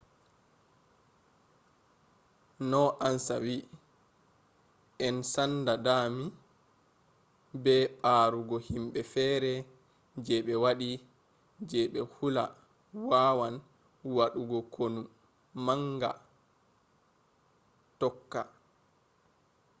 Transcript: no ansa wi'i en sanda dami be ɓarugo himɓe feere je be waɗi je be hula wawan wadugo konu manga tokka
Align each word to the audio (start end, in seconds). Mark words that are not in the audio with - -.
no 2.69 2.83
ansa 3.07 3.35
wi'i 3.43 3.57
en 5.05 5.17
sanda 5.33 5.73
dami 5.85 6.23
be 7.63 7.75
ɓarugo 8.01 8.57
himɓe 8.69 8.99
feere 9.11 9.53
je 10.25 10.35
be 10.45 10.53
waɗi 10.63 10.89
je 11.69 11.79
be 11.93 11.99
hula 12.13 12.43
wawan 13.09 13.55
wadugo 14.15 14.59
konu 14.75 15.01
manga 15.65 16.11
tokka 17.99 18.41